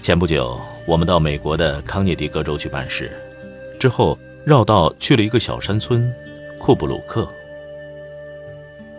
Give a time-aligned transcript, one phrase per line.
[0.00, 3.12] 前不久，我们到美国的康涅狄格州去办事，
[3.78, 6.10] 之后绕道去了一个小山村——
[6.58, 7.28] 库布鲁克。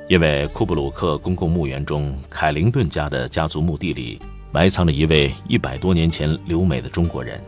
[0.07, 7.41] 因为库布鲁克公共墓园中凯灵顿家的家族墓地里埋藏着一位一百多年前留美的中国人。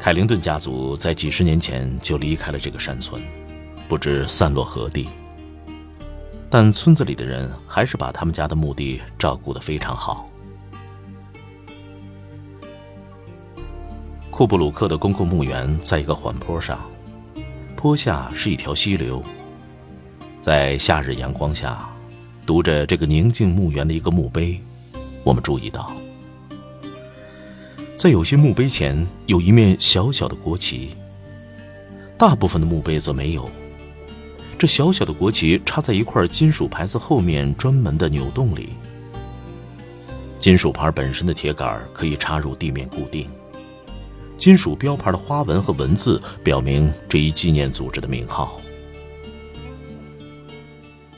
[0.00, 3.20] 凯灵顿家族在几十年前就离开了这个山村，
[3.86, 5.08] 不知散落何地。
[6.48, 10.26] 但村子里的人还是把他们家的墓地照顾得非常好。
[14.36, 16.84] 库布鲁克的公共墓园在一个缓坡上，
[17.76, 19.22] 坡下是一条溪流。
[20.40, 21.88] 在夏日阳光下，
[22.44, 24.60] 读着这个宁静墓园的一个墓碑，
[25.22, 25.92] 我们注意到，
[27.96, 30.96] 在有些墓碑前有一面小小的国旗，
[32.18, 33.48] 大部分的墓碑则没有。
[34.58, 38.70] 这小小的国旗插在一块金属牌子后面专门的扭洞里。
[40.40, 43.30] 金属牌本身的铁杆可以插入地面固定。
[44.44, 48.60] 金属标牌的花纹和文字表明这一纪念组织的名号。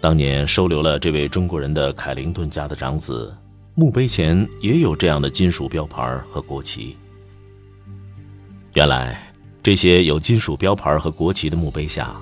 [0.00, 3.36] 当年收留了这位中国人的凯灵顿家的长子，
[3.74, 6.97] 墓碑前也有这样的金属标牌和国旗。
[8.74, 9.20] 原来，
[9.60, 12.14] 这些有金属标牌和国旗的墓碑下，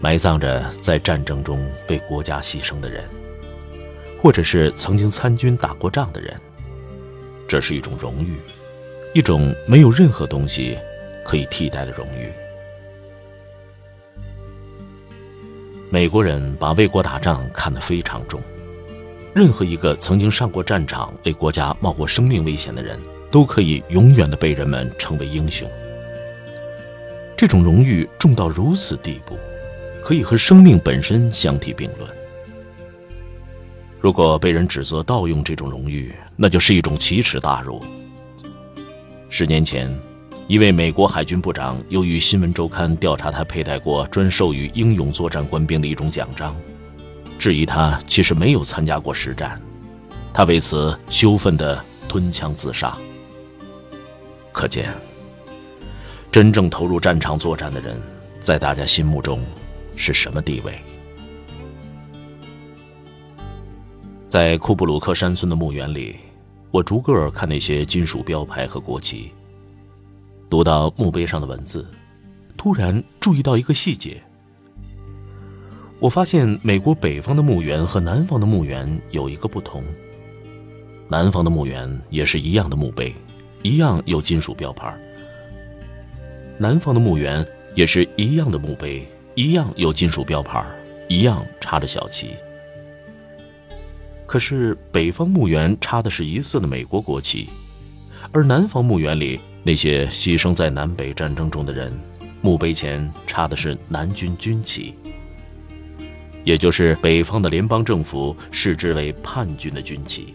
[0.00, 3.02] 埋葬着在战争中被国家牺牲的人，
[4.16, 6.40] 或者是曾经参军打过仗的人。
[7.48, 8.36] 这是一种荣誉。
[9.14, 10.78] 一种没有任何东西
[11.22, 12.28] 可以替代的荣誉。
[15.90, 18.40] 美国人把为国打仗看得非常重，
[19.34, 22.98] 任何一个曾经上过战场、为国家冒过生命危险的人，
[23.30, 25.70] 都可以永远的被人们称为英雄。
[27.36, 29.36] 这种荣誉重到如此地步，
[30.02, 32.08] 可以和生命本身相提并论。
[34.00, 37.84] 如果被人指责盗用这种荣誉，那就是一种奇耻大辱。
[39.34, 39.90] 十年前，
[40.46, 46.54] 一位美国海军部长由于《新闻周刊》调查他佩戴过专授予英勇作战官兵的一种奖章，
[47.38, 49.58] 质疑他其实没有参加过实战，
[50.34, 52.94] 他为此羞愤地吞枪自杀。
[54.52, 54.92] 可见，
[56.30, 57.98] 真正投入战场作战的人，
[58.38, 59.40] 在大家心目中
[59.96, 60.78] 是什么地位？
[64.28, 66.16] 在库布鲁克山村的墓园里。
[66.72, 69.30] 我逐个看那些金属标牌和国旗，
[70.48, 71.86] 读到墓碑上的文字，
[72.56, 74.20] 突然注意到一个细节。
[76.00, 79.84] 我发现美国北方的墓园和南方的墓园有一个不同。
[81.08, 83.14] 南方的墓园也是一样的墓碑，
[83.60, 84.98] 一样有金属标牌。
[86.56, 90.64] 南方的墓园也是一样的墓碑，一样有金属标牌，
[91.06, 92.30] 一样插着小旗。
[94.32, 97.50] 可是北方墓园插的是一色的美国国旗，
[98.30, 101.92] 而南方墓园里那些牺牲在南北战争中的人，
[102.40, 104.94] 墓碑前插的是南军军旗，
[106.44, 110.32] 也就是北方的联邦政府视之为叛军的军旗。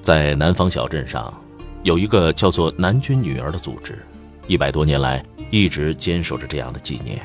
[0.00, 1.34] 在南方小镇上，
[1.82, 3.98] 有一个叫做“南军女儿”的组织，
[4.46, 7.20] 一百多年来一直坚守着这样的纪念。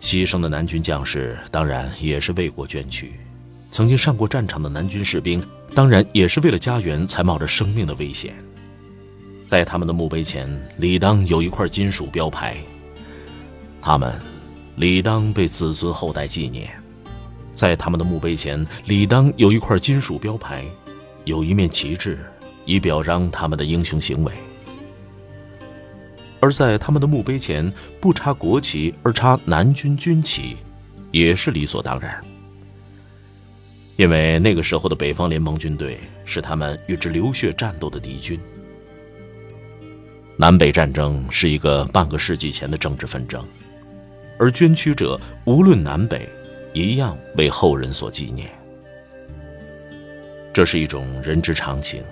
[0.00, 3.12] 牺牲的南军将士当然也是为国捐躯，
[3.70, 5.42] 曾经上过战场的南军士兵
[5.74, 8.34] 当然也是为了家园才冒着生命的危险。
[9.46, 12.56] 在他们的墓碑前，理当有一块金属标牌，
[13.80, 14.14] 他们
[14.76, 16.68] 理当被子孙后代纪念。
[17.54, 20.64] 在他们的墓碑前，理当有一块金属标牌，
[21.24, 22.18] 有一面旗帜，
[22.64, 24.32] 以表彰他们的英雄行为。
[26.46, 30.56] 而在他们的墓碑前不插国旗而插南军军旗，
[31.10, 32.24] 也是理所当然。
[33.96, 38.38] 因为那个时候的北方联盟军队是他们与之流血战斗的敌军。
[40.36, 43.44] 南北战争是一个半个世纪前的政治纷争，
[44.38, 46.28] 而捐躯者无论南北，
[46.72, 48.48] 一样为后人所纪念。
[50.52, 52.04] 这是一种人之常情，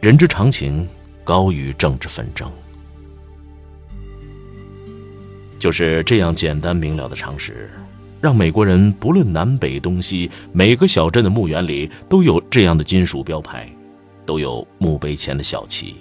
[0.00, 0.88] 人之常情
[1.24, 2.48] 高于政治纷争。
[5.60, 7.70] 就是这样简单明了的常识，
[8.18, 13.70] 让美国人不论南北东西，每个小镇的墓园里都有这样的金属标牌，
[14.24, 15.96] 都有墓碑前的小旗。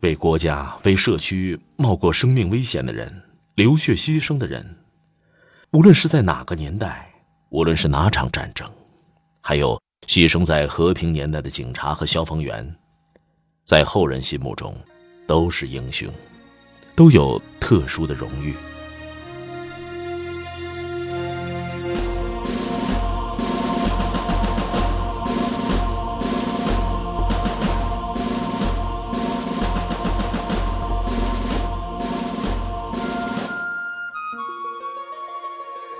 [0.00, 3.12] 为国家、为社区冒过生命危险的人，
[3.56, 4.64] 流血牺牲的人，
[5.72, 7.10] 无论是在哪个年代，
[7.50, 8.70] 无论是哪场战争，
[9.42, 12.72] 还有牺牲在和平年代的警察和消防员，
[13.64, 14.72] 在后人心目中，
[15.28, 16.08] 都是英雄，
[16.96, 18.56] 都有特殊的荣誉。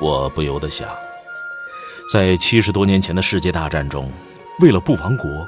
[0.00, 0.88] 我不由得想，
[2.10, 4.10] 在七十多年前的世界大战中，
[4.60, 5.46] 为了不亡国，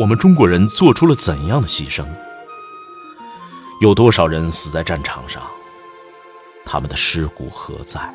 [0.00, 2.06] 我们中国人做出了怎样的牺牲？
[3.80, 5.40] 有多少人死在战场上？
[6.66, 8.12] 他们的尸骨何在？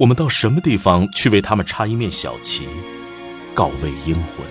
[0.00, 2.66] 我们到什么地方去为他们插一面小旗，
[3.54, 4.44] 告慰英魂？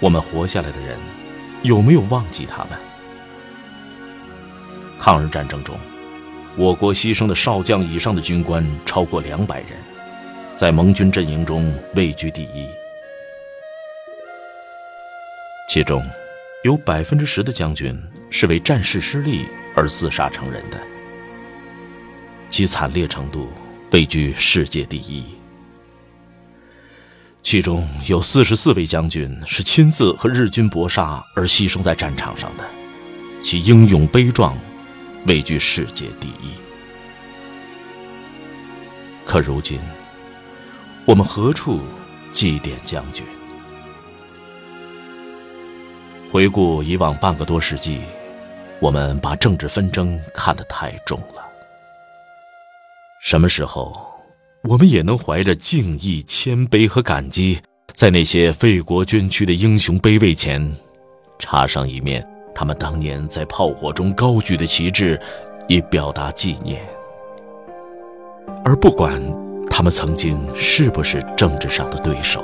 [0.00, 0.98] 我们活下来的人，
[1.62, 2.70] 有没有忘记他们？
[4.98, 5.76] 抗日战争中。
[6.56, 9.68] 我国牺牲的少将以上的军官超过两百人，
[10.56, 12.66] 在盟军阵营中位居第一。
[15.68, 16.04] 其中，
[16.62, 18.00] 有百分之十的将军
[18.30, 20.80] 是为战事失利而自杀成人的，
[22.48, 23.48] 其惨烈程度
[23.90, 25.24] 位居世界第一。
[27.42, 32.64] 其中有四十四位将军是亲自和日军搏杀而牺牲在战场上的，
[33.42, 34.56] 其英勇悲壮。
[35.24, 36.50] 位居世界第一。
[39.24, 39.78] 可如今，
[41.04, 41.80] 我们何处
[42.32, 43.24] 祭奠将军？
[46.32, 48.00] 回顾以往半个多世纪，
[48.80, 51.44] 我们把政治纷争看得太重了。
[53.20, 53.94] 什么时候，
[54.62, 57.60] 我们也能怀着敬意、谦卑和感激，
[57.92, 60.74] 在那些为国捐躯的英雄碑位前，
[61.38, 62.26] 插上一面？
[62.54, 65.20] 他们当年在炮火中高举的旗帜，
[65.68, 66.82] 以表达纪念。
[68.64, 69.20] 而不管
[69.68, 72.42] 他们曾经是不是政治上的对手。